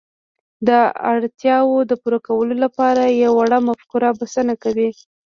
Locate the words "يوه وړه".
3.23-3.57